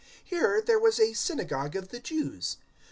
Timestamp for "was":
0.79-0.99